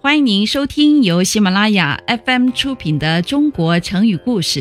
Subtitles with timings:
[0.00, 4.60] 欢迎您收听由喜马拉雅 FM 出品的《中国成语故事》，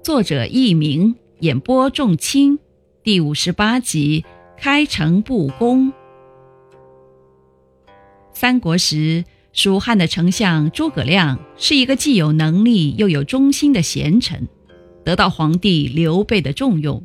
[0.00, 2.60] 作者佚名，演播仲卿，
[3.02, 4.24] 第五十八集
[4.62, 5.88] 《开诚布公》。
[8.32, 14.46] 三国时，蜀汉的丞相诸葛亮是一个既有能力又有忠心的贤臣，
[15.04, 17.04] 得到皇帝刘备的重用。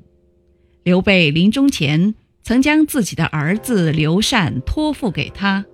[0.83, 2.13] 刘备临终前
[2.43, 5.65] 曾将自己的儿子刘禅托付给他。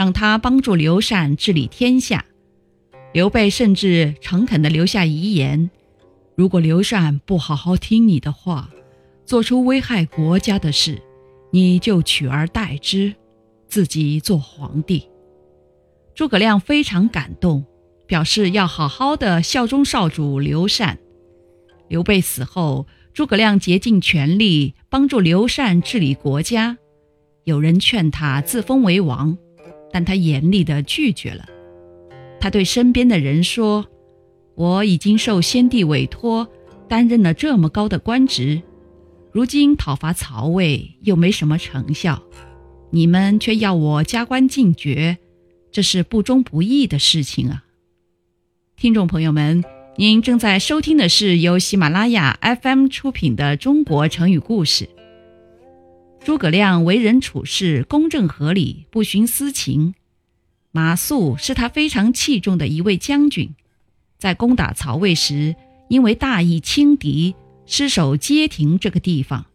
[0.00, 2.24] 让他帮助刘禅治理天下，
[3.12, 5.68] 刘备甚至诚恳地留下遗言：
[6.34, 8.70] 如果刘禅不好好听你的话，
[9.26, 11.02] 做出危害国家的事，
[11.50, 13.14] 你就取而代之，
[13.68, 15.06] 自己做皇帝。
[16.14, 17.66] 诸葛亮非常感动，
[18.06, 20.98] 表示要好好的效忠少主刘禅。
[21.88, 26.78] 刘备死后，诸葛亮竭尽全力帮助刘禅治理国家。
[27.44, 29.36] 有人劝他自封为王。
[29.92, 31.44] 但他严厉地拒绝了。
[32.40, 33.86] 他对身边的人说
[34.56, 36.48] ：“我已经受先帝委托，
[36.88, 38.62] 担任了这么高的官职，
[39.32, 42.22] 如今讨伐曹魏又没什么成效，
[42.90, 45.18] 你们却要我加官进爵，
[45.70, 47.64] 这是不忠不义的事情啊！”
[48.76, 49.62] 听众朋友们，
[49.96, 54.84] 您正在收听的是由喜马拉雅 FM 出品的《中国成语故事》。
[56.22, 59.94] 诸葛亮为人处事公正合理，不徇私情。
[60.70, 63.54] 马谡是他非常器重的一位将军，
[64.18, 65.56] 在攻打曹魏时，
[65.88, 69.46] 因为大意轻敌，失守街亭这个地方。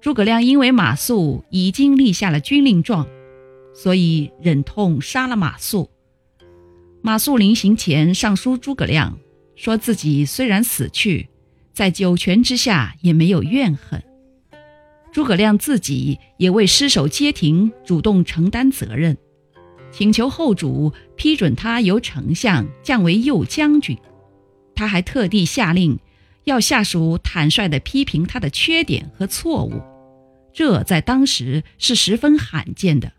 [0.00, 3.06] 诸葛亮因为马谡已经立下了军令状，
[3.72, 5.88] 所以忍痛杀了马谡。
[7.02, 9.16] 马谡临行前上书诸葛亮，
[9.54, 11.28] 说自己虽然死去，
[11.72, 14.02] 在九泉之下也没有怨恨。
[15.10, 19.16] 诸葛亮自己也为失守街亭主动承担责任，
[19.90, 23.96] 请求后主批准他由丞相降为右将军。
[24.74, 25.98] 他还特地下令，
[26.44, 29.82] 要下属坦率地批评他的缺点和错误，
[30.52, 33.12] 这在当时是十分罕见的。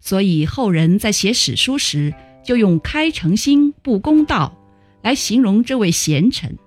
[0.00, 2.12] 所以后人在写史书时，
[2.44, 4.58] 就用“开诚心不公道”
[5.00, 6.58] 来形容这位贤臣。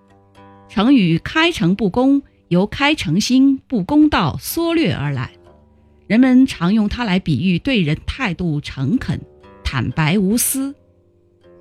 [0.69, 2.24] 成语“开诚布公”。
[2.50, 5.31] 由开诚心不公道缩略而来，
[6.08, 9.19] 人们常用它来比喻对人态度诚恳、
[9.63, 10.74] 坦白无私。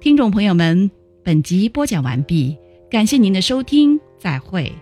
[0.00, 0.90] 听众朋友们，
[1.24, 2.56] 本集播讲完毕，
[2.88, 4.72] 感谢您的收听，再会。